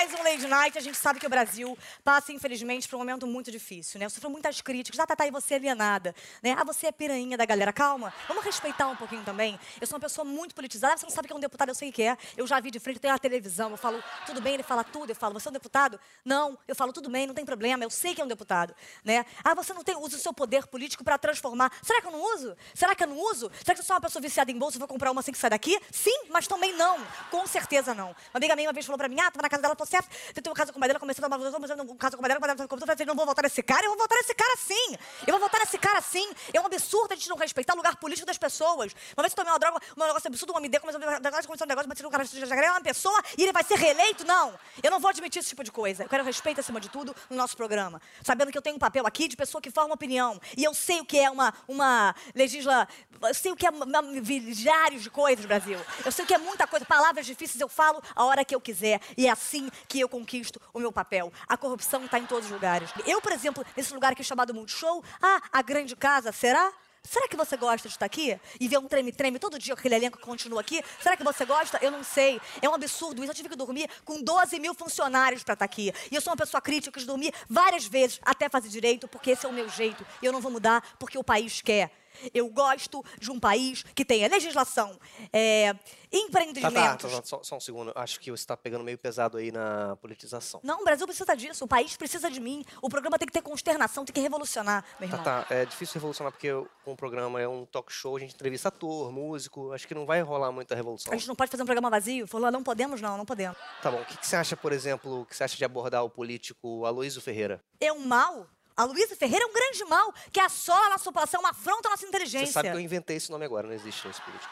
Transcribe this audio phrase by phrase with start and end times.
[0.00, 0.78] mais um Lady Night.
[0.78, 4.08] A gente sabe que o Brasil passa, infelizmente, por um momento muito difícil, né?
[4.08, 4.98] Sofreu muitas críticas.
[4.98, 6.56] Ah, Tatá, e você é alienada, né?
[6.58, 7.70] Ah, você é piranha da galera.
[7.70, 9.60] Calma, vamos respeitar um pouquinho também.
[9.78, 10.96] Eu sou uma pessoa muito politizada.
[10.96, 12.16] Você não sabe que é um deputado, eu sei que é.
[12.34, 13.72] Eu já vi de frente, eu tenho a televisão.
[13.72, 15.10] Eu falo, tudo bem, ele fala tudo.
[15.10, 16.00] Eu falo, você é um deputado?
[16.24, 16.56] Não.
[16.66, 17.84] Eu falo, tudo bem, não tem problema.
[17.84, 18.74] Eu sei que é um deputado,
[19.04, 19.26] né?
[19.44, 21.70] Ah, você não tem, usa o seu poder político para transformar.
[21.82, 22.56] Será que eu não uso?
[22.72, 23.52] Será que eu não uso?
[23.62, 25.36] Será que eu sou uma pessoa viciada em bolsa e vou comprar uma assim que
[25.36, 25.78] sai daqui?
[25.92, 26.98] Sim, mas também não.
[27.30, 28.16] Com certeza não.
[28.32, 30.08] Uma amiga minha uma vez falou pra mim, ah, tava na casa dela, falou, certo,
[30.10, 32.28] você tem um caso com a mãe dela, comecei a tomar um caso com a
[32.28, 34.96] mãe dela, eu falei, não vou votar nesse cara, eu vou votar nesse cara sim.
[35.26, 36.30] Eu vou votar nesse cara sim.
[36.52, 38.94] É um absurdo a gente não respeitar o lugar político das pessoas.
[39.16, 41.66] Uma vez eu tomei uma droga, um negócio absurdo, uma MD, começou a negócio, começou
[41.66, 44.24] um negócio, mas o cara já é uma pessoa e ele vai ser reeleito?
[44.24, 44.58] Não.
[44.82, 46.04] Eu não vou admitir esse tipo de coisa.
[46.04, 48.00] Eu quero respeito acima de tudo no nosso programa.
[48.22, 50.40] Sabendo que eu tenho um papel aqui de pessoa que forma opinião.
[50.56, 52.86] E eu sei o que é uma, uma legisla...
[53.22, 55.78] Eu sei o que é milhares de coisas, Brasil.
[56.04, 56.86] Eu sei o que é muita coisa.
[56.86, 59.00] Palavras difíceis eu falo a hora que eu quiser.
[59.16, 61.32] E é assim que eu conquisto o meu papel.
[61.48, 62.90] A corrupção está em todos os lugares.
[63.06, 66.72] Eu, por exemplo, nesse lugar aqui chamado Multishow, ah, a grande casa, será?
[67.02, 68.38] Será que você gosta de estar aqui?
[68.58, 70.82] E ver um treme-treme todo dia aquele elenco que continua aqui?
[71.00, 71.78] Será que você gosta?
[71.80, 72.40] Eu não sei.
[72.60, 73.30] É um absurdo isso.
[73.30, 75.92] Eu tive que dormir com 12 mil funcionários para estar aqui.
[76.10, 79.30] E eu sou uma pessoa crítica, eu quis dormir várias vezes até fazer direito, porque
[79.30, 80.06] esse é o meu jeito.
[80.20, 81.90] E eu não vou mudar porque o país quer.
[82.34, 84.98] Eu gosto de um país que tenha legislação,
[85.32, 85.74] é,
[86.12, 86.74] empreendimentos.
[86.74, 87.92] Tá, tá, tá, só, só, um segundo.
[87.94, 90.60] Acho que você está pegando meio pesado aí na politização.
[90.62, 91.64] Não, o Brasil precisa disso.
[91.64, 92.64] O país precisa de mim.
[92.82, 95.22] O programa tem que ter consternação, tem que revolucionar, meu irmão.
[95.22, 95.54] Tá, tá.
[95.54, 96.52] É difícil revolucionar porque
[96.86, 99.72] um programa é um talk show, a gente entrevista ator, músico.
[99.72, 101.12] Acho que não vai rolar muita revolução.
[101.12, 102.26] A gente não pode fazer um programa vazio?
[102.26, 103.56] Falou, não podemos, não, não podemos.
[103.82, 104.00] Tá bom.
[104.00, 107.20] O que, que você acha, por exemplo, que você acha de abordar o político Aloysio
[107.20, 107.62] Ferreira?
[107.80, 108.46] É um mal?
[108.80, 111.90] A Luísa Ferreira é um grande mal que assola a nossa população, uma afronta a
[111.90, 112.46] nossa inteligência.
[112.46, 114.50] Você sabe que eu inventei esse nome agora, não existe esse político.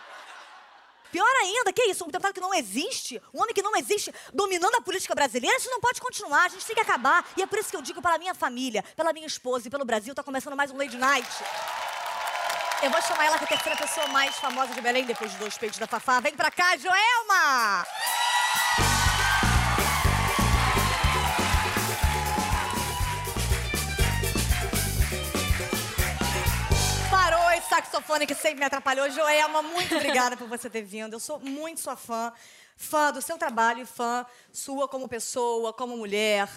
[1.11, 2.05] Pior ainda, que isso?
[2.05, 5.71] Um deputado que não existe, um homem que não existe, dominando a política brasileira, isso
[5.71, 7.27] não pode continuar, a gente tem que acabar.
[7.39, 9.87] E é por isso que eu digo pela minha família, pela minha esposa e pelo
[9.87, 11.27] Brasil, tá começando mais um Lady Night.
[12.83, 15.39] Eu vou chamar ela que é a terceira pessoa mais famosa de Belém, depois de
[15.39, 16.21] dois peitos da Fafá.
[16.21, 17.87] Vem pra cá, Joelma!
[27.89, 29.11] Saxofone que sempre me atrapalhou.
[29.11, 31.15] Joelma, muito obrigada por você ter vindo.
[31.15, 32.33] Eu sou muito sua fã.
[32.77, 36.49] Fã do seu trabalho e fã sua como pessoa, como mulher,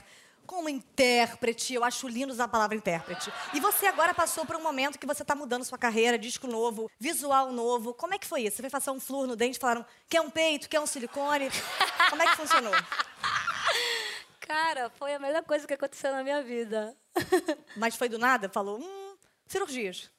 [0.45, 1.73] como intérprete.
[1.73, 3.31] Eu acho lindo usar a palavra intérprete.
[3.53, 6.91] E você agora passou por um momento que você está mudando sua carreira, disco novo,
[6.99, 7.93] visual novo.
[7.93, 8.57] Como é que foi isso?
[8.57, 11.49] Você foi passar um flúor no dente, falaram, quer um peito, quer um silicone?
[12.09, 12.73] Como é que funcionou?
[14.41, 16.95] Cara, foi a melhor coisa que aconteceu na minha vida.
[17.77, 18.49] Mas foi do nada?
[18.49, 19.15] Falou, hum,
[19.47, 20.11] cirurgias.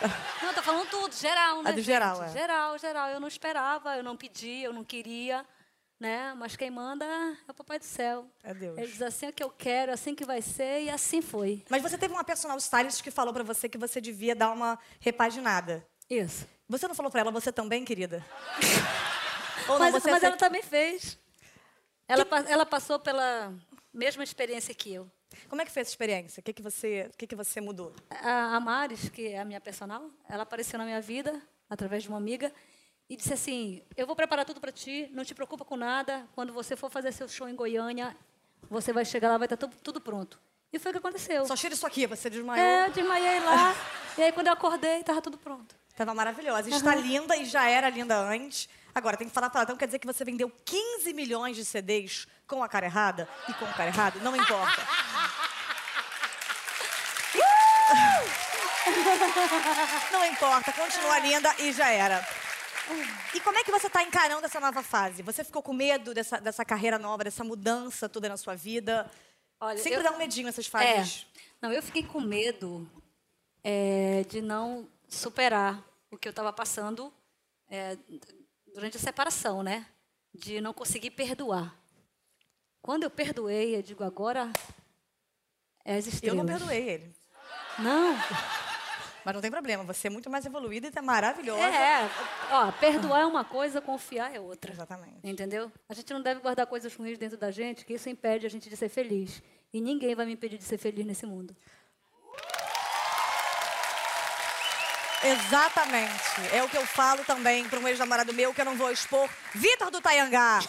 [0.42, 1.70] Não, tô falando tudo, geral, né?
[1.70, 2.30] É do geral, gente?
[2.30, 2.32] é.
[2.40, 3.08] Geral, geral.
[3.10, 5.44] Eu não esperava, eu não pedi, eu não queria,
[5.98, 6.34] né?
[6.34, 8.26] Mas quem manda é o Papai do Céu.
[8.42, 8.78] É Deus.
[8.78, 11.64] Ele diz assim é que eu quero, assim que vai ser, e assim foi.
[11.68, 14.78] Mas você teve uma personal stylist que falou para você que você devia dar uma
[15.00, 15.86] repaginada.
[16.08, 16.46] Isso.
[16.68, 18.24] Você não falou para ela, você também, querida?
[19.68, 21.18] Ou não, mas, mas ela também fez.
[22.08, 22.52] Ela, que...
[22.52, 23.52] ela passou pela
[23.92, 25.10] mesma experiência que eu.
[25.48, 26.40] Como é que foi essa experiência?
[26.40, 27.92] O que, que, você, o que, que você mudou?
[28.10, 32.08] A, a Maris, que é a minha personal, ela apareceu na minha vida através de
[32.08, 32.52] uma amiga
[33.08, 36.26] e disse assim: Eu vou preparar tudo para ti, não te preocupa com nada.
[36.34, 38.16] Quando você for fazer seu show em Goiânia,
[38.68, 40.40] você vai chegar lá, vai estar tudo, tudo pronto.
[40.72, 41.44] E foi o que aconteceu.
[41.46, 42.64] Só cheira isso aqui, você desmaiou.
[42.64, 43.74] É, eu desmaiei lá.
[44.16, 45.74] e aí, quando eu acordei, estava tudo pronto.
[45.88, 46.70] Estava maravilhosa.
[46.70, 47.00] Está uhum.
[47.00, 48.68] linda e já era linda antes.
[48.94, 49.64] Agora, tem que falar para ela.
[49.64, 53.54] Então quer dizer que você vendeu 15 milhões de CDs com a cara errada e
[53.54, 54.20] com a cara errada?
[54.20, 54.80] Não importa.
[60.12, 62.26] Não importa, continua linda e já era.
[63.34, 65.22] E como é que você está encarando essa nova fase?
[65.22, 69.10] Você ficou com medo dessa, dessa carreira nova, dessa mudança toda na sua vida?
[69.60, 70.02] Olha, Sempre eu...
[70.02, 71.26] dá um medinho essas fases.
[71.36, 71.40] É.
[71.62, 72.90] Não, eu fiquei com medo
[73.62, 77.12] é, de não superar o que eu estava passando
[77.68, 77.96] é,
[78.74, 79.86] durante a separação, né?
[80.34, 81.74] De não conseguir perdoar.
[82.82, 84.50] Quando eu perdoei, eu digo, agora
[85.84, 86.38] é as estrelas.
[86.38, 87.14] Eu não perdoei ele.
[87.78, 88.16] Não.
[89.24, 91.62] Mas não tem problema, você é muito mais evoluída e tá maravilhosa.
[91.62, 92.08] É,
[92.50, 94.72] ó, perdoar é uma coisa, confiar é outra.
[94.72, 95.18] Exatamente.
[95.22, 95.70] Entendeu?
[95.88, 98.68] A gente não deve guardar coisas ruins dentro da gente, que isso impede a gente
[98.68, 99.42] de ser feliz.
[99.72, 101.54] E ninguém vai me impedir de ser feliz nesse mundo.
[105.22, 106.54] Exatamente.
[106.54, 109.28] É o que eu falo também para um ex-namorado meu que eu não vou expor.
[109.54, 110.60] Vitor do Tayangá.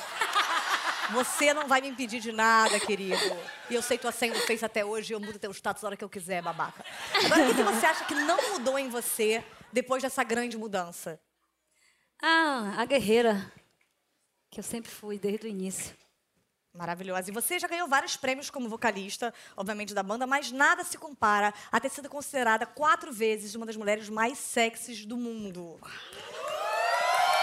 [1.13, 3.21] Você não vai me impedir de nada, querido.
[3.69, 5.87] E eu sei tua senha do Face até hoje e eu mudo teu status a
[5.87, 6.85] hora que eu quiser, babaca.
[7.25, 11.19] Agora, o que você acha que não mudou em você depois dessa grande mudança?
[12.21, 13.51] Ah, a guerreira.
[14.49, 15.95] Que eu sempre fui, desde o início.
[16.73, 17.29] Maravilhosa.
[17.29, 21.53] E você já ganhou vários prêmios como vocalista, obviamente, da banda, mas nada se compara
[21.69, 25.77] a ter sido considerada quatro vezes uma das mulheres mais sexys do mundo.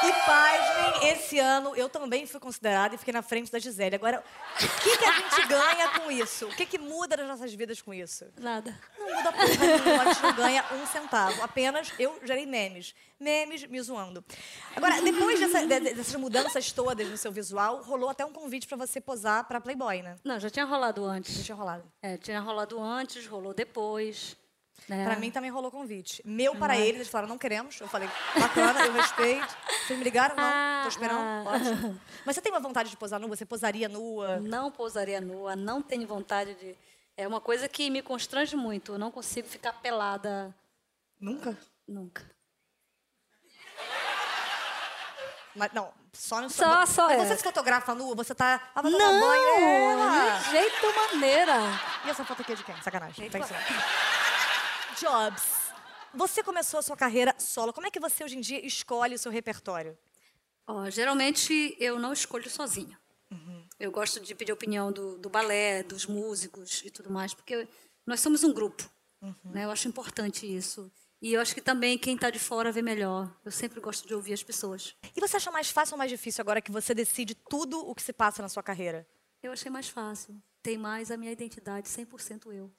[0.00, 3.96] E pasmem, esse ano eu também fui considerada e fiquei na frente da Gisele.
[3.96, 4.22] Agora,
[4.56, 6.46] o que, que a gente ganha com isso?
[6.46, 8.24] O que, que muda nas nossas vidas com isso?
[8.38, 8.78] Nada.
[8.98, 11.42] Não muda porra nenhuma, a gente não ganha um centavo.
[11.42, 12.94] Apenas eu gerei memes.
[13.18, 14.24] Memes me zoando.
[14.76, 18.68] Agora, depois dessa- de- de- dessas mudanças todas no seu visual, rolou até um convite
[18.68, 20.16] pra você posar pra Playboy, né?
[20.22, 21.44] Não, já tinha rolado Já antes.
[21.44, 21.82] tinha rolado.
[22.00, 24.36] É, tinha rolado antes, rolou depois.
[24.86, 25.04] Né?
[25.04, 26.22] Pra mim também rolou convite.
[26.24, 27.78] Meu para eles, eles falaram, não queremos.
[27.80, 28.08] Eu falei,
[28.38, 29.56] bacana, eu respeito.
[29.86, 30.34] Vocês me ligaram?
[30.36, 31.20] Não, Ah, tô esperando.
[31.20, 31.44] ah.
[31.46, 32.00] Ótimo.
[32.24, 33.28] Mas você tem uma vontade de posar nua?
[33.36, 34.36] Você posaria nua?
[34.40, 36.74] Não pousaria nua, não tenho vontade de.
[37.16, 38.92] É uma coisa que me constrange muito.
[38.92, 40.54] Eu não consigo ficar pelada
[41.20, 41.56] Nunca?
[41.86, 42.24] nunca.
[45.54, 47.26] Mas, não, só no Só- só Mas é.
[47.26, 48.14] você se fotografa nua?
[48.14, 48.70] Você tá.
[48.74, 49.98] Ah, Não, banho.
[50.00, 51.54] É de jeito maneira.
[52.06, 52.80] E essa foto aqui é de quem?
[52.80, 53.14] Sacanagem.
[53.16, 53.64] Gente, Tá ensinando.
[55.00, 55.72] Jobs,
[56.12, 57.72] você começou a sua carreira solo.
[57.72, 59.96] Como é que você hoje em dia escolhe o seu repertório?
[60.66, 62.98] Ó, geralmente eu não escolho sozinha.
[63.30, 63.64] Uhum.
[63.78, 67.68] Eu gosto de pedir a opinião do, do balé, dos músicos e tudo mais, porque
[68.04, 68.90] nós somos um grupo.
[69.22, 69.34] Uhum.
[69.44, 69.64] Né?
[69.66, 70.90] Eu acho importante isso.
[71.22, 73.32] E eu acho que também quem está de fora vê melhor.
[73.44, 74.96] Eu sempre gosto de ouvir as pessoas.
[75.14, 78.02] E você acha mais fácil ou mais difícil agora que você decide tudo o que
[78.02, 79.06] se passa na sua carreira?
[79.42, 80.42] Eu achei mais fácil.
[80.60, 82.72] Tem mais a minha identidade, 100% eu.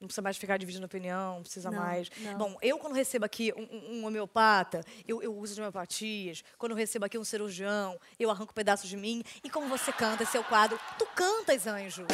[0.00, 2.08] Não precisa mais ficar dividindo opinião, não precisa Não, mais.
[2.18, 2.38] não.
[2.38, 6.44] Bom, eu quando recebo aqui um, um- um homeopata, eu, eu uso de homeopatias.
[6.56, 9.22] Quando eu recebo aqui um cirurgião, eu arranco pedaços de mim.
[9.42, 10.78] E como você canta, esse é o quadro.
[10.98, 12.06] Tu cantas, anjo.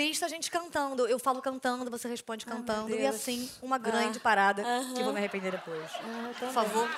[0.00, 1.06] Entrevista, a gente cantando.
[1.06, 2.90] Eu falo cantando, você responde cantando.
[2.94, 3.14] e Deus.
[3.14, 5.04] assim, uma grande Ah, parada que eu aham.
[5.04, 5.90] vou me arrepender depois.
[5.96, 6.88] Ah, Por favor.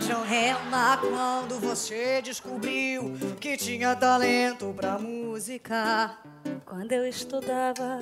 [0.00, 6.18] Johanna, quando você descobriu que tinha talento pra música.
[6.64, 8.00] Quando eu estudava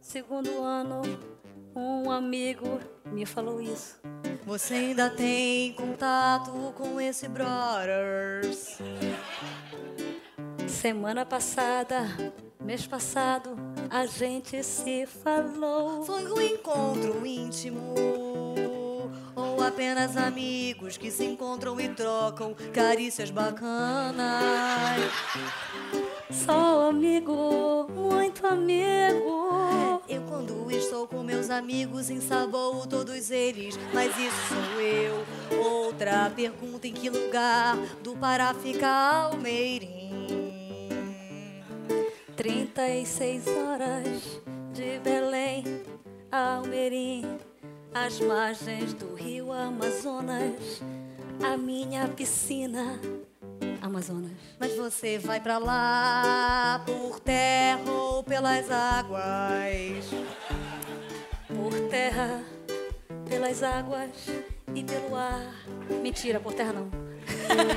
[0.00, 1.02] segundo ano,
[1.76, 4.00] um amigo me falou isso.
[4.46, 8.78] Você ainda tem contato com esse Brothers?
[10.68, 12.06] Semana passada,
[12.60, 13.56] mês passado,
[13.88, 16.04] a gente se falou.
[16.04, 17.94] Foi um encontro íntimo
[19.34, 24.20] ou apenas amigos que se encontram e trocam carícias bacanas?
[26.30, 29.33] Só amigo, muito amigo.
[30.34, 35.24] Quando estou com meus amigos ensaboo todos eles, mas isso sou eu.
[35.64, 40.48] Outra pergunta em que lugar do Pará fica Almeirim?
[42.34, 44.40] 36 horas
[44.72, 45.62] de Belém
[46.32, 47.38] a Almerim,
[47.94, 50.82] às margens do rio Amazonas,
[51.44, 53.00] a minha piscina,
[53.84, 54.32] Amazonas.
[54.58, 60.06] Mas você vai pra lá por terra ou pelas águas?
[61.46, 62.42] Por terra,
[63.28, 64.08] pelas águas
[64.74, 65.52] e pelo ar.
[66.02, 66.88] Mentira, por terra não.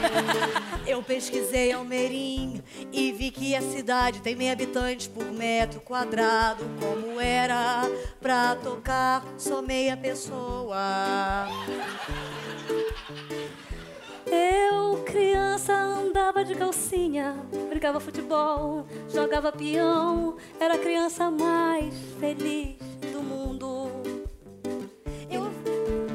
[0.87, 7.19] Eu pesquisei Almeirim e vi que a cidade tem meia habitantes por metro quadrado, como
[7.19, 7.81] era
[8.21, 11.49] pra tocar só meia pessoa.
[14.29, 14.66] Eu,
[15.17, 17.35] criança, andava de calcinha,
[17.69, 22.77] brincava futebol, jogava peão, era a criança mais feliz
[23.11, 23.89] do mundo.
[25.27, 25.49] Eu,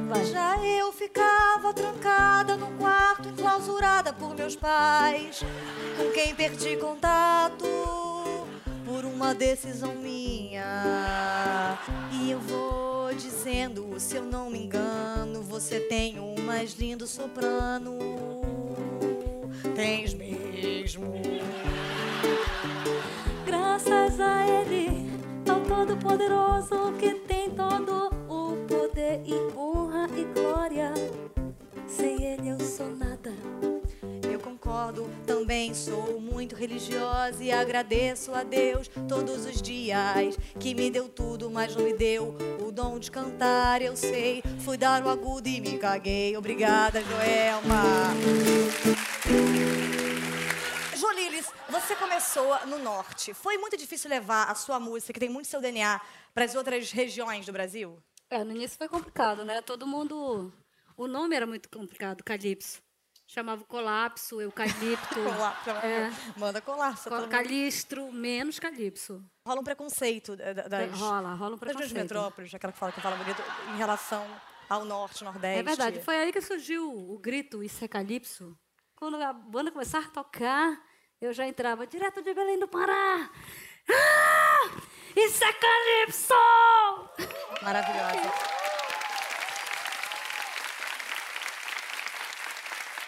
[0.09, 0.25] Vai.
[0.27, 5.41] já eu ficava trancada no quarto, enclausurada por meus pais,
[5.97, 8.02] com quem perdi contato
[8.93, 11.79] por uma decisão minha.
[12.13, 17.99] E eu vou dizendo, se eu não me engano, você tem o mais lindo soprano.
[19.75, 21.11] Tens mesmo.
[23.47, 25.11] Graças a Ele,
[25.49, 30.93] ao Todo-Poderoso que tem todo o poder e honra e glória.
[31.97, 33.31] Sem Ele eu sou nada.
[34.31, 40.91] Eu concordo, também sou muito religiosa e agradeço a Deus todos os dias que me
[40.91, 42.35] deu tudo, mas não me deu
[42.67, 43.83] o dom de cantar.
[43.83, 46.35] Eu sei, fui dar o agudo e me caguei.
[46.35, 47.83] Obrigada, Joelma.
[50.97, 53.35] Jolilis, você começou no norte.
[53.35, 56.01] Foi muito difícil levar a sua música, que tem muito seu DNA,
[56.33, 58.03] para as outras regiões do Brasil?
[58.31, 59.61] É, no início foi complicado, né?
[59.61, 60.51] Todo mundo.
[60.97, 62.81] O nome era muito complicado, Calypso.
[63.27, 65.15] chamava colapso, eucalipto.
[65.25, 67.05] Colapso, é, Manda colapso.
[67.09, 69.25] todo mundo- calistro, menos calipso.
[69.47, 71.95] Rola um preconceito da- das, rola, rola um das duas preconceito.
[72.03, 74.27] metrópoles, aquela que fala que fala bonito, em relação
[74.69, 75.61] ao norte, nordeste.
[75.61, 77.89] É verdade, foi aí que surgiu o grito Isso é.
[78.97, 80.79] Quando a banda começava a tocar,
[81.21, 83.31] eu já entrava direto de Belém do Pará.
[83.91, 84.71] Ah!
[85.17, 85.53] Isso é!
[87.63, 88.62] Maravilhosa.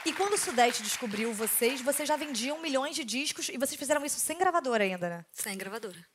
[0.06, 4.04] E quando o Sudeste descobriu vocês, vocês já vendiam milhões de discos e vocês fizeram
[4.04, 5.26] isso sem gravadora ainda, né?
[5.32, 6.06] Sem gravadora.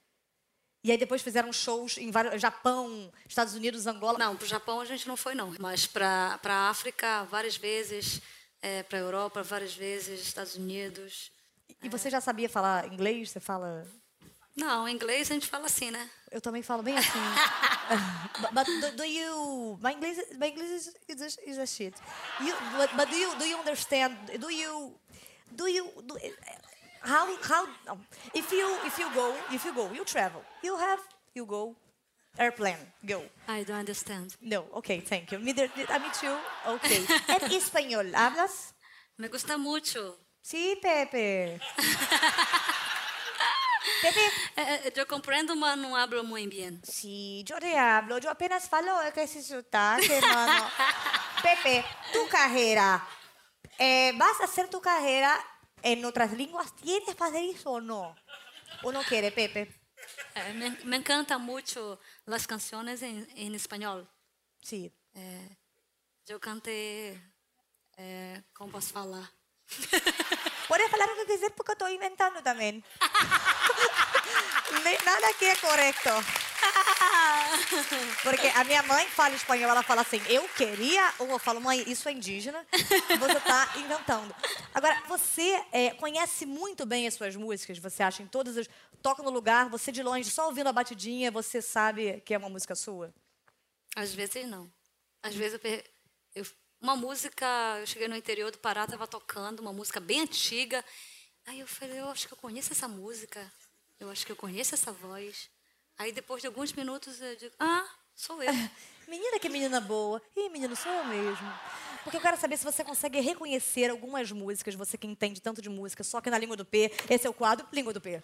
[0.84, 4.17] E aí depois fizeram shows em vários, Japão, Estados Unidos, Angola.
[4.17, 5.53] Não, para o Japão a gente não foi, não.
[5.60, 8.22] Mas para a África, várias vezes.
[8.62, 10.22] É, para a Europa, várias vezes.
[10.22, 11.31] Estados Unidos.
[11.84, 13.31] E você já sabia falar inglês?
[13.31, 13.86] Você fala.
[14.56, 16.10] Não, em inglês a gente fala assim, né?
[16.32, 17.20] Eu também falo bem assim.
[18.41, 19.79] but, but do, do you?
[19.82, 21.96] My English, my English is, is, a, is a shit.
[22.41, 24.15] You, but, but do you do you understand?
[24.39, 24.94] Do you
[25.56, 26.18] do you do,
[27.01, 27.68] how how
[28.34, 31.00] if you if you go if you go you travel you have
[31.34, 31.75] you go
[32.38, 34.36] airplane go I don't understand.
[34.41, 36.38] no okay thank you me, me too
[36.68, 38.74] okay en español hablas
[39.18, 40.18] Me gusta mucho.
[40.41, 41.60] sí Pepe
[44.01, 44.20] Pepe
[44.56, 46.82] Eh, eh, yo comprendo, mas não hablo muy bien.
[46.84, 50.70] Sí, yo te hablo, yo apenas falo que ese sotaque, hermano.
[51.41, 53.01] Pepe, tu carrera,
[53.77, 55.39] eh, ¿vas a hacer tu carrera
[55.82, 56.75] en otras lenguas?
[56.75, 58.15] ¿Tienes para hacer eso o no?
[58.84, 59.74] ¿O no quiere, Pepe?
[60.36, 64.10] Eh, me, me encanta mucho las canciones en, en español.
[64.62, 64.94] Sí.
[65.13, 65.58] Eh,
[66.25, 67.22] yo canté,
[67.98, 69.29] eh, como posso falar?
[70.69, 72.81] Puedes hablar lo que quiser porque estoy inventando también.
[75.05, 76.09] Nada aqui é correto.
[78.23, 81.83] Porque a minha mãe fala espanhol, ela fala assim, eu queria, ou eu falo, mãe,
[81.88, 82.65] isso é indígena,
[83.19, 84.33] você está inventando.
[84.73, 88.67] Agora, você é, conhece muito bem as suas músicas, você acha em todas as.
[89.01, 92.49] Toca no lugar, você de longe, só ouvindo a batidinha, você sabe que é uma
[92.49, 93.13] música sua?
[93.95, 94.69] Às vezes não.
[95.23, 95.85] Às vezes eu, per-
[96.35, 96.45] eu-
[96.81, 97.45] uma música,
[97.79, 100.83] eu cheguei no interior do Pará, estava tocando uma música bem antiga.
[101.45, 103.51] Aí eu falei, eu acho que eu conheço essa música.
[104.00, 105.50] Eu acho que eu conheço essa voz.
[105.98, 108.53] Aí depois de alguns minutos eu digo, ah, sou eu.
[109.07, 110.21] Menina, que menina boa.
[110.38, 111.53] Ih, menino, sou eu mesmo.
[112.03, 115.69] Porque eu quero saber se você consegue reconhecer algumas músicas, você que entende tanto de
[115.69, 116.91] música, só que na língua do P.
[117.09, 118.21] Esse é o quadro Língua do P.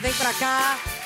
[0.00, 0.99] Vem pra cá.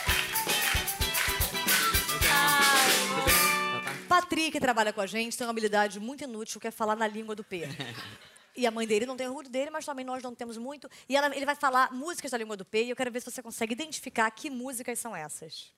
[4.21, 7.09] Patrick, que trabalha com a gente, tem uma habilidade muito inútil, que é falar na
[7.09, 7.63] língua do P.
[8.57, 10.89] E a mãe dele não tem orgulho dele, mas também nós não temos muito.
[11.09, 13.29] E ela- ele vai falar músicas da língua do P, e eu quero ver se
[13.29, 15.75] você consegue identificar que músicas são essas.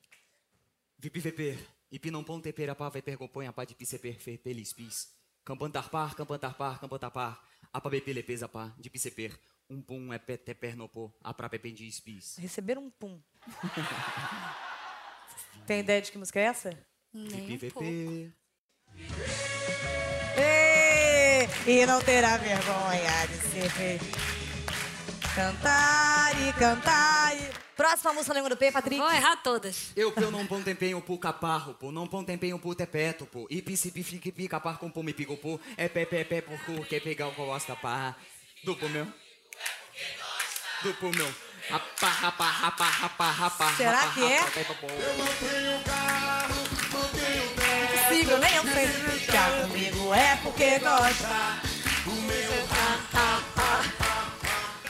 [0.98, 1.58] Vipi veper,
[1.90, 5.08] ipi não pão tempera pá, vai pergopõe a pá de pisse per pelis pis.
[5.42, 8.12] Campantar par, campantar par, campantar par, a pá bepe
[8.52, 9.40] pá, de pisse per.
[9.70, 12.36] Um pum é pé te pernopô, a pra pependi spis.
[12.36, 13.18] Receber um pum.
[15.66, 16.78] Tem ideia de que música é essa?
[17.16, 18.32] Nem Vipi um
[21.66, 24.00] E não terá vergonha de ser feio.
[25.34, 27.50] Cantar e cantar e...
[27.74, 29.00] Próxima música do P, Patrick.
[29.00, 29.92] Vou errar todas.
[29.96, 33.46] Eu peu não pão tempenho pu caparro, pô, não pão tempenho pu tepeto, pô.
[33.50, 36.58] Ipi se pifique pica par com pô me pico pô, é pé pé pé por
[36.64, 38.14] cu, quer pegar o costa pá.
[38.64, 39.06] Duplo meu.
[40.82, 41.34] Duplo meu.
[41.68, 43.72] Rapá, rapá, rapá, rapá, rapá.
[43.74, 44.40] Será que é?
[44.40, 44.86] rapá, pé, pô.
[48.26, 48.86] Impossível, nem eu sei.
[49.20, 51.28] Ficar comigo é porque gosta.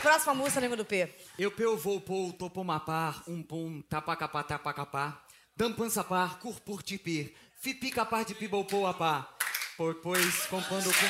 [0.00, 1.14] Próxima música língua do P.
[1.38, 5.20] Eu peu vou pô, topo mapar, um pum, tapacapá, tapacapá,
[5.54, 9.28] dampan sapar, curpur tipir, fipi capar de pibopô apá,
[9.76, 11.06] por pois compando com...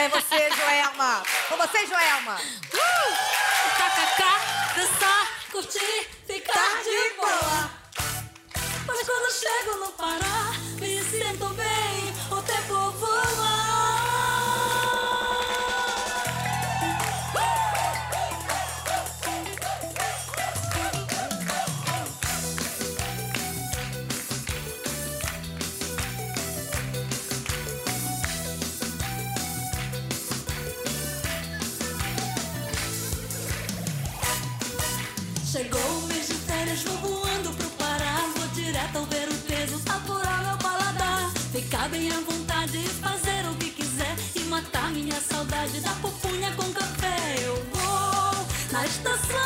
[0.00, 1.22] É você, Joelma.
[1.48, 2.36] Com você, Joelma.
[3.78, 7.47] KKK, dançar, curtir, ficar Tá de boa.
[9.76, 10.52] No Pará,
[49.08, 49.37] na estação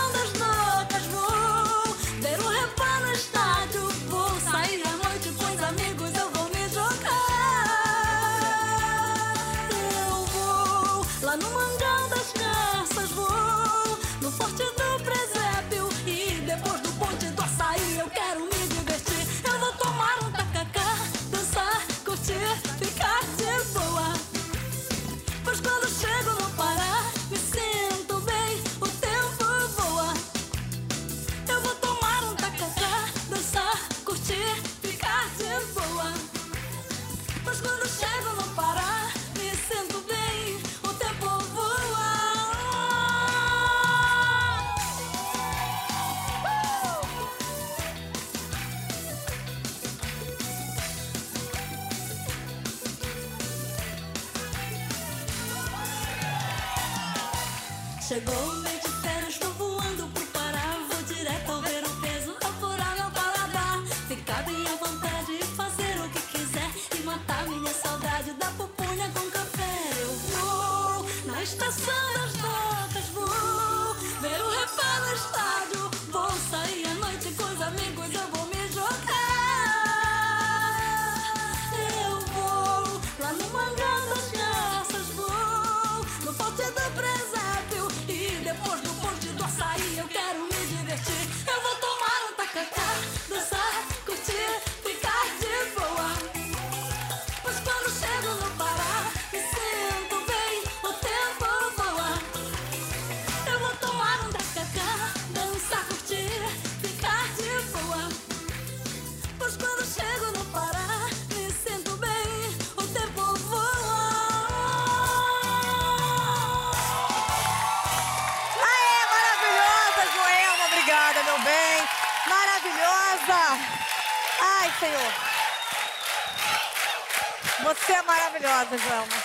[128.63, 129.17] maravilhosa, Joelma.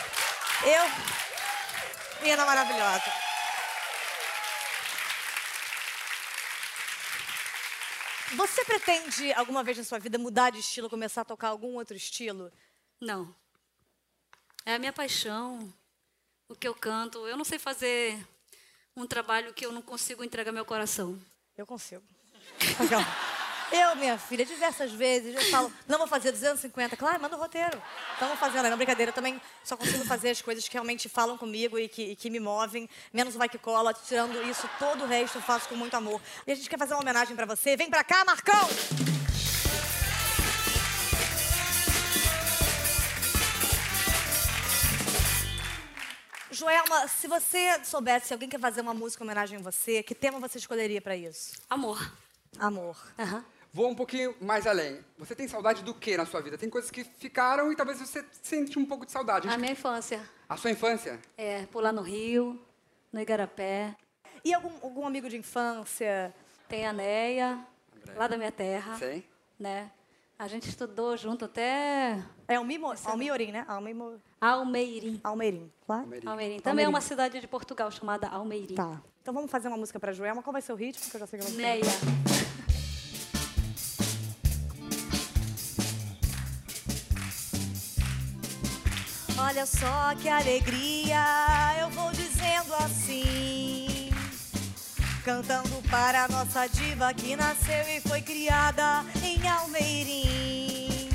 [0.65, 2.21] Eu.
[2.21, 3.12] Menina maravilhosa.
[8.36, 11.95] Você pretende alguma vez na sua vida mudar de estilo, começar a tocar algum outro
[11.95, 12.52] estilo?
[13.00, 13.34] Não.
[14.65, 15.73] É a minha paixão,
[16.50, 17.26] o que eu canto.
[17.28, 18.17] Eu não sei fazer
[18.95, 21.19] um trabalho que eu não consigo entregar meu coração.
[21.56, 22.04] Eu consigo.
[23.69, 26.95] Eu, minha filha, diversas vezes eu falo, não vou fazer 250.
[26.95, 27.82] Claro, manda o roteiro.
[28.13, 29.10] Estamos fazendo, não, brincadeira.
[29.10, 32.30] Eu também só consigo fazer as coisas que realmente falam comigo e que, e que
[32.30, 32.89] me movem.
[33.12, 33.93] Menos o vai que cola.
[33.93, 36.21] Tirando isso, todo o resto eu faço com muito amor.
[36.45, 37.75] E a gente quer fazer uma homenagem pra você.
[37.75, 38.67] Vem pra cá, Marcão!
[46.49, 50.15] Joelma, se você soubesse se alguém quer fazer uma música em homenagem a você, que
[50.15, 51.58] tema você escolheria pra isso?
[51.69, 52.12] Amor.
[52.58, 52.97] Amor.
[53.19, 53.57] Aham.
[53.73, 54.99] Vou um pouquinho mais além.
[55.17, 56.58] Você tem saudade do que na sua vida?
[56.58, 59.47] Tem coisas que ficaram e talvez você sente um pouco de saudade.
[59.47, 60.21] A minha infância.
[60.49, 61.19] A sua infância?
[61.38, 62.60] É, pular no rio,
[63.12, 63.95] no Igarapé.
[64.43, 66.34] E algum, algum amigo de infância?
[66.67, 67.60] Tem a Neia,
[68.15, 68.97] lá da minha terra.
[68.97, 69.23] Sei.
[69.60, 69.91] Né?
[70.39, 73.65] A gente estudou junto até É Almimo, Almiorim, né?
[73.67, 75.19] Almimo, Almeirim.
[75.23, 76.03] Almeirim, claro.
[76.03, 76.27] Almeirim.
[76.27, 76.60] Almeirim.
[76.60, 78.75] Também é uma cidade de Portugal chamada Almeirim.
[78.75, 79.01] Tá.
[79.21, 80.43] Então vamos fazer uma música pra Joelma.
[80.43, 81.10] Qual vai ser o ritmo?
[81.10, 81.65] Que eu já sei que eu não sei.
[81.65, 82.37] Neia.
[89.58, 91.17] Olha só que alegria,
[91.80, 94.12] eu vou dizendo assim.
[95.26, 101.10] Cantando para a nossa diva que nasceu e foi criada em Almeirim.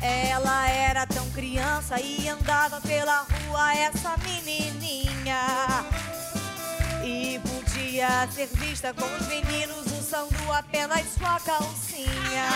[0.00, 5.44] Ela era tão criança e andava pela rua, essa menininha.
[7.04, 12.48] E podia ser vista com os meninos usando apenas sua calcinha.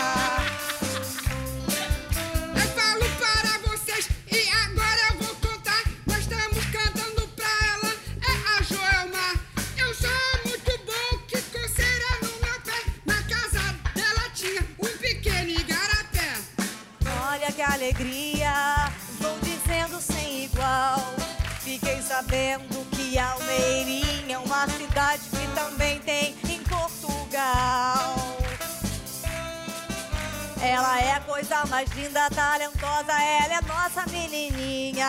[31.41, 35.07] Coisa mais linda, talentosa, ela é nossa menininha.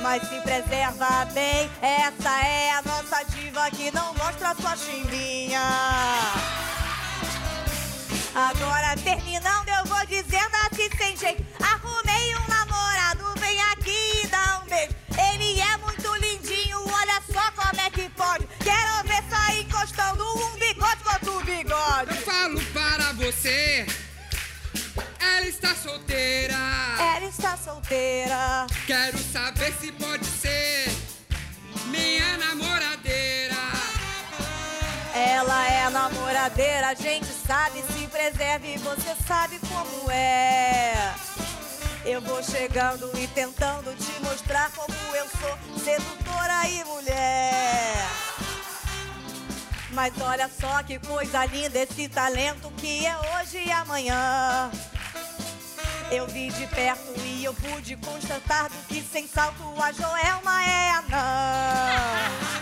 [0.00, 5.60] Mas se preserva bem, essa é a nossa diva que não mostra sua chimbinha.
[8.36, 11.43] Agora terminando, eu vou dizendo assim sem jeito.
[28.86, 30.92] Quero saber se pode ser
[31.86, 33.54] minha namoradeira.
[35.14, 41.14] Ela é namoradeira, a gente sabe, se preserve, você sabe como é.
[42.04, 48.06] Eu vou chegando e tentando te mostrar como eu sou sedutora e mulher.
[49.92, 54.70] Mas olha só que coisa linda esse talento que é hoje e amanhã.
[56.10, 60.90] Eu vi de perto e eu pude constatar do que sem salto a Joelma é
[60.90, 62.54] anã.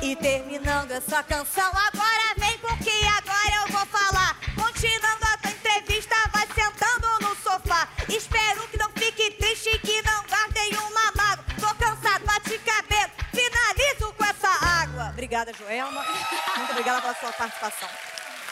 [0.00, 4.36] E terminando essa canção, agora vem porque agora eu vou falar.
[4.54, 7.88] Continuando a entrevista, vai sentando no sofá.
[8.08, 11.44] Espero que não fique triste e que não guardem uma mágoa.
[11.60, 15.10] Tô cansado, bate cabelo, finalizo com essa água.
[15.10, 16.04] Obrigada, Joelma.
[16.56, 17.88] Muito obrigada pela sua participação.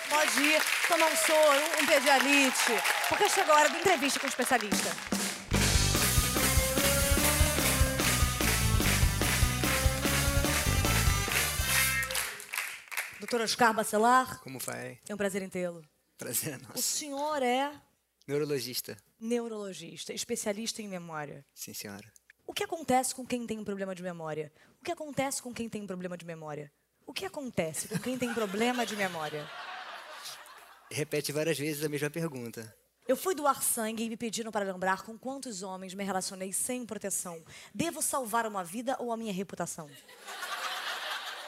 [0.08, 4.28] Pode ir tomar um soro, um pedialite, porque chegou a hora da entrevista com o
[4.28, 4.90] especialista.
[13.18, 14.98] Doutor Oscar Bacelar, Como vai?
[15.08, 15.82] é um prazer em tê-lo.
[16.18, 16.82] Prazer é O nosso.
[16.82, 17.72] senhor é
[18.26, 18.96] Neurologista.
[19.20, 21.44] neurologista, especialista em memória.
[21.54, 22.12] Sim, senhora.
[22.46, 24.52] O que acontece com quem tem um problema de memória?
[24.80, 26.70] O que acontece com quem tem um problema de memória?
[27.06, 29.48] O que acontece com quem tem problema de memória?
[30.90, 32.74] Repete várias vezes a mesma pergunta.
[33.08, 36.84] Eu fui doar sangue e me pediram para lembrar com quantos homens me relacionei sem
[36.84, 37.42] proteção.
[37.74, 39.88] Devo salvar uma vida ou a minha reputação?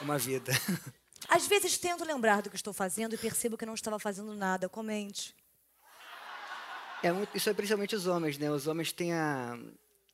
[0.01, 0.53] Uma vida.
[1.29, 4.69] Às vezes tento lembrar do que estou fazendo e percebo que não estava fazendo nada.
[4.69, 5.35] Comente.
[7.03, 8.51] É muito- isso é principalmente os homens, né?
[8.51, 9.59] Os homens têm a-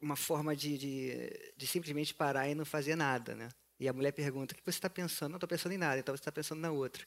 [0.01, 3.49] uma forma de, de, de simplesmente parar e não fazer nada, né?
[3.79, 5.31] E a mulher pergunta, o que você está pensando?
[5.31, 7.05] Não estou pensando em nada, então você está pensando na outra.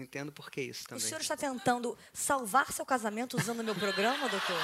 [0.00, 1.04] Não entendo por que isso O também.
[1.04, 4.56] senhor está tentando salvar seu casamento usando meu programa, doutor?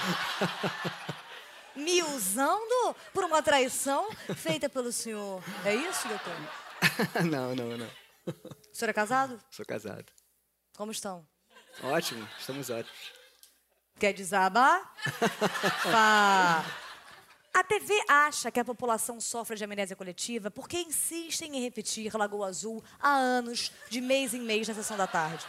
[1.76, 5.42] Me usando por uma traição feita pelo senhor.
[5.62, 6.34] É isso, doutor?
[7.30, 7.90] não, não, não.
[8.26, 9.38] O senhor é casado?
[9.50, 10.06] Sou casado.
[10.74, 11.28] Como estão?
[11.82, 13.12] Ótimo, estamos ótimos.
[13.98, 14.90] Quer desabar?
[15.92, 16.64] Pá.
[17.56, 22.48] A TV acha que a população sofre de amnésia coletiva porque insistem em repetir Lagoa
[22.48, 25.46] Azul há anos, de mês em mês, na sessão da tarde.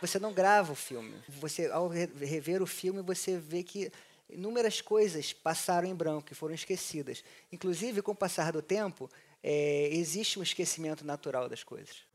[0.00, 1.20] Você não grava o filme.
[1.28, 3.90] Você, ao re- rever o filme, você vê que
[4.30, 7.24] inúmeras coisas passaram em branco e foram esquecidas.
[7.50, 9.10] Inclusive, com o passar do tempo,
[9.42, 12.06] é, existe um esquecimento natural das coisas.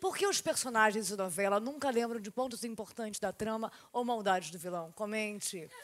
[0.00, 4.50] Por que os personagens de novela nunca lembram de pontos importantes da trama ou maldades
[4.50, 4.90] do vilão?
[4.92, 5.68] Comente.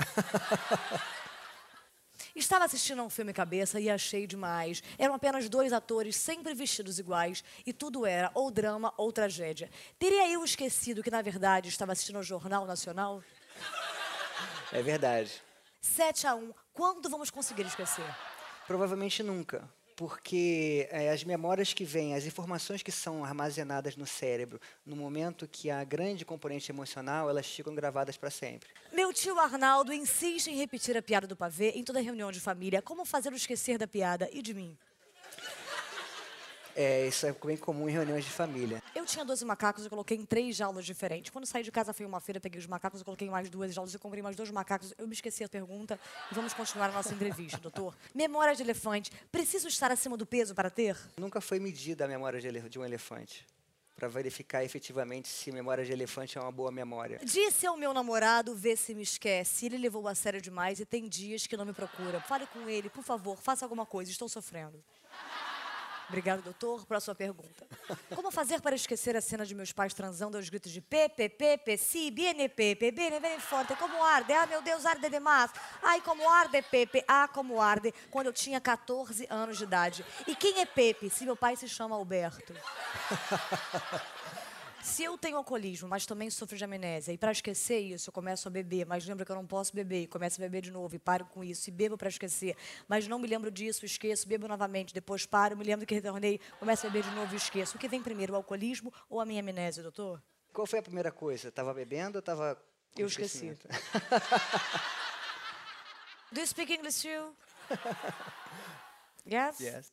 [2.34, 4.82] Estava assistindo a um filme cabeça e achei demais.
[4.98, 9.70] Eram apenas dois atores sempre vestidos iguais e tudo era ou drama ou tragédia.
[9.98, 13.22] Teria eu esquecido que, na verdade, estava assistindo ao Jornal Nacional?
[14.72, 15.40] É verdade.
[15.80, 16.52] 7 a 1.
[16.72, 18.04] Quando vamos conseguir esquecer?
[18.66, 19.68] Provavelmente nunca.
[19.96, 25.46] Porque é, as memórias que vêm, as informações que são armazenadas no cérebro, no momento
[25.46, 28.68] que há grande componente emocional, elas ficam gravadas para sempre.
[28.92, 32.82] Meu tio Arnaldo insiste em repetir a piada do pavê em toda reunião de família.
[32.82, 34.76] Como fazê-lo esquecer da piada e de mim?
[36.76, 38.82] É, isso é bem comum em reuniões de família.
[38.94, 41.30] Eu tinha 12 macacos e coloquei em três jaulas diferentes.
[41.30, 43.94] Quando saí de casa, fui uma feira, peguei os macacos e coloquei mais duas jaulas
[43.94, 44.92] e comprei mais dois macacos.
[44.98, 45.98] Eu me esqueci a pergunta
[46.30, 47.94] e vamos continuar a nossa entrevista, doutor.
[48.14, 49.12] Memória de elefante.
[49.30, 50.96] Preciso estar acima do peso para ter?
[51.16, 53.46] Nunca foi medida a memória de um elefante.
[53.94, 57.20] Para verificar efetivamente se memória de elefante é uma boa memória.
[57.22, 59.66] Disse ao meu namorado ver se me esquece.
[59.66, 62.20] Ele levou a sério demais e tem dias que não me procura.
[62.20, 64.10] Fale com ele, por favor, faça alguma coisa.
[64.10, 64.82] Estou sofrendo.
[66.14, 66.86] Obrigado, doutor.
[66.86, 67.66] Próxima pergunta.
[68.14, 72.08] Como fazer para esquecer a cena de meus pais transando aos gritos de PPP, PSI,
[72.12, 74.32] BNP, PB, bem forte, como arde?
[74.32, 75.50] Ah, meu Deus, arde demais.
[75.82, 77.02] Ai, como arde, Pepe.
[77.08, 77.92] Ah, como arde.
[78.12, 80.06] Quando eu tinha 14 anos de idade.
[80.24, 82.54] E quem é Pepe, se meu pai se chama Alberto?
[84.84, 88.46] Se eu tenho alcoolismo, mas também sofro de amnésia, e para esquecer isso, eu começo
[88.46, 90.94] a beber, mas lembro que eu não posso beber, e começo a beber de novo,
[90.94, 92.54] e paro com isso, e bebo para esquecer,
[92.86, 96.86] mas não me lembro disso, esqueço, bebo novamente, depois paro, me lembro que retornei, começo
[96.86, 97.78] a beber de novo e esqueço.
[97.78, 100.22] O que vem primeiro, o alcoolismo ou a minha amnésia, doutor?
[100.52, 101.48] Qual foi a primeira coisa?
[101.48, 102.62] Estava bebendo ou estava.
[102.94, 103.56] Eu esqueci.
[106.30, 107.34] Do you speak English too?
[109.26, 109.60] yes?
[109.60, 109.90] yes.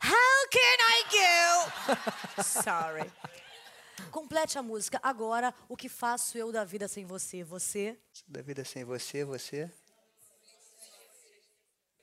[0.00, 1.70] How can I go?
[2.42, 3.12] Sorry.
[4.10, 4.98] Complete a música.
[5.02, 7.42] Agora, o que faço eu da vida sem você?
[7.44, 7.98] Você?
[8.26, 9.70] Da vida sem você, você.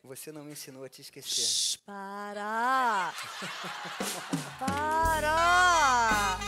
[0.04, 1.44] Você não me ensinou a te esquecer.
[1.44, 3.14] Shh, para!
[4.60, 6.40] Para!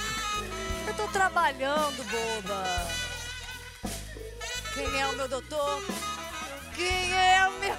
[0.88, 2.64] Eu tô trabalhando, boba.
[4.74, 5.82] Quem é o meu doutor?
[6.76, 7.76] Quem é o meu.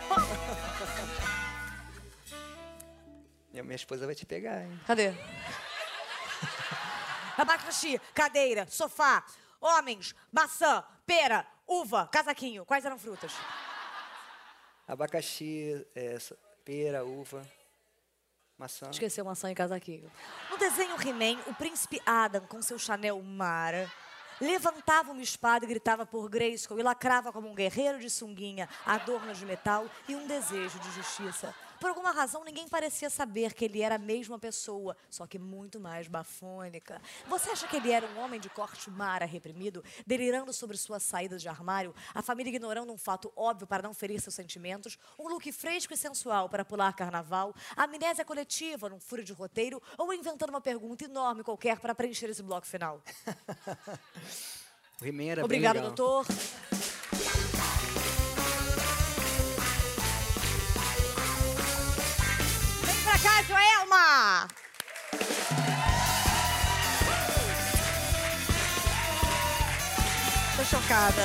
[3.65, 4.81] Minha esposa vai te pegar, hein?
[4.87, 5.13] Cadê?
[7.37, 9.25] Abacaxi, cadeira, sofá,
[9.61, 12.65] homens, maçã, pera, uva, casaquinho.
[12.65, 13.33] Quais eram frutas?
[14.87, 16.19] Abacaxi, é,
[16.65, 17.47] pera, uva,
[18.59, 18.91] maçã.
[18.91, 20.11] Esqueceu maçã e casaquinho.
[20.51, 23.91] No desenho He-Man, o príncipe Adam, com seu Chanel Mara,
[24.41, 29.33] levantava uma espada e gritava por Grayskull e lacrava como um guerreiro de sunguinha, adorno
[29.33, 31.55] de metal e um desejo de justiça.
[31.83, 35.81] Por alguma razão, ninguém parecia saber que ele era a mesma pessoa, só que muito
[35.81, 37.03] mais bafônica.
[37.27, 41.37] Você acha que ele era um homem de corte mara reprimido, delirando sobre sua saída
[41.37, 45.51] de armário, a família ignorando um fato óbvio para não ferir seus sentimentos, um look
[45.51, 50.61] fresco e sensual para pular carnaval, amnésia coletiva num furo de roteiro ou inventando uma
[50.61, 53.03] pergunta enorme qualquer para preencher esse bloco final?
[55.01, 55.75] O He-Man era legal.
[55.75, 56.27] doutor.
[70.63, 71.23] Tô chocada.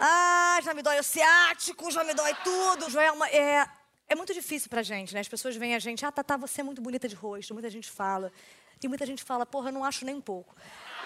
[0.00, 2.90] Ah, já me dói o ciático, já me dói tudo.
[2.90, 3.64] Joelma, é,
[4.08, 5.20] é muito difícil pra gente, né?
[5.20, 7.54] As pessoas veem a gente, ah, Tatá, você é muito bonita de rosto.
[7.54, 8.32] Muita gente fala.
[8.80, 10.56] Tem muita gente fala, porra, eu não acho nem um pouco.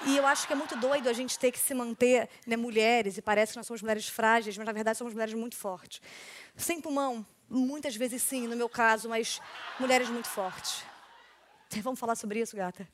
[0.06, 3.18] E eu acho que é muito doido a gente ter que se manter né, mulheres,
[3.18, 6.00] e parece que nós somos mulheres frágeis, mas na verdade somos mulheres muito fortes.
[6.56, 9.42] Sem pulmão, muitas vezes sim, no meu caso, mas
[9.78, 10.82] mulheres muito fortes.
[11.82, 12.88] Vamos falar sobre isso, gata?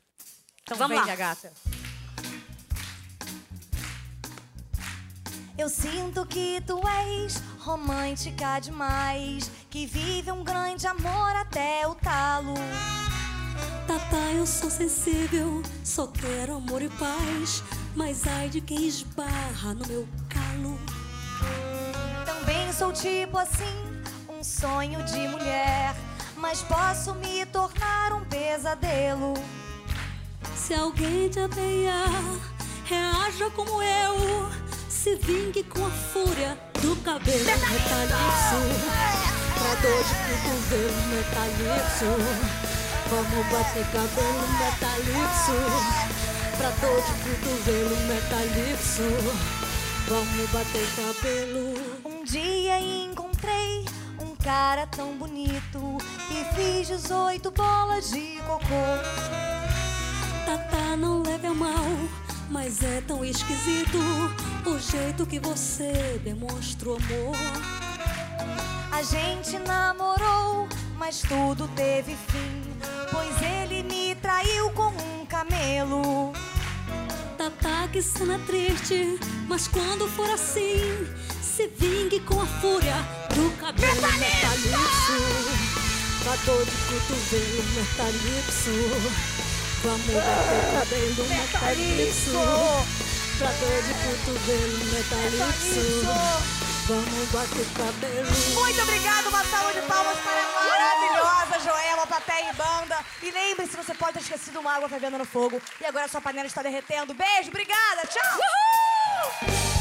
[0.63, 1.15] Então Vamos vem, lá.
[1.15, 1.53] gata.
[5.57, 12.53] Eu sinto que tu és romântica demais, que vive um grande amor até o talo.
[13.87, 17.63] Tata, eu sou sensível, só quero amor e paz.
[17.95, 20.77] Mas ai de quem esbarra no meu calo.
[22.25, 25.95] Também sou tipo assim, um sonho de mulher,
[26.35, 29.33] mas posso me tornar um pesadelo.
[30.53, 32.03] Se alguém te apeia,
[32.83, 34.64] reaja como eu.
[35.05, 38.57] Se vingue com a fúria do cabelo metalixo.
[39.53, 42.09] Pra dor de cotovelo metalixo.
[43.11, 45.57] Vamos bater cabelo metalixo.
[46.57, 49.07] Pra dor de cotovelo metalixo.
[50.07, 51.75] Vamos bater cabelo.
[52.03, 53.85] Um dia encontrei
[54.19, 55.99] um cara tão bonito
[56.31, 58.85] e fiz 18 bolas de cocô.
[60.47, 61.85] Tata, não leve a mal,
[62.49, 63.97] mas é tão esquisito
[64.65, 67.35] o jeito que você demonstra o amor.
[68.91, 72.63] A gente namorou, mas tudo teve fim,
[73.11, 76.33] pois ele me traiu com um camelo.
[77.37, 81.05] Tata, que cena triste, mas quando for assim,
[81.41, 82.95] se vingue com a fúria
[83.33, 85.65] do cabelo metalixo.
[86.23, 89.44] Da dor de cotovelo metalixo.
[89.83, 92.31] Vamos bater cabelo metalixo.
[93.37, 95.83] Pra dor de cotovelo metalixo.
[96.87, 98.31] Vamos bater cabelo.
[98.53, 102.97] Muito obrigada, uma salva de palmas para a maravilhosa Joelma, plateia e banda.
[103.23, 106.47] E lembre-se, você pode ter esquecido uma água fervendo no fogo e agora sua panela
[106.47, 107.13] está derretendo.
[107.13, 109.74] Beijo, obrigada, tchau!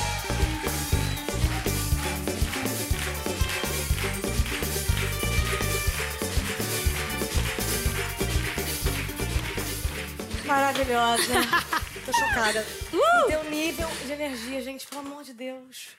[10.46, 11.33] Maravilhosa.
[12.04, 12.64] Tô chocada.
[12.92, 15.96] O teu nível de energia, gente, pelo amor de Deus.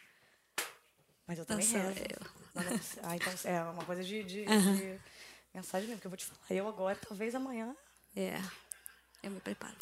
[1.27, 1.95] Mas eu também rezo.
[3.03, 4.99] Ah, então é uma coisa de, de- de
[5.53, 6.39] mensagem mesmo, que eu vou te falar.
[6.49, 7.75] Eu agora, talvez amanhã.
[8.15, 8.39] É,
[9.23, 9.75] eu me preparo.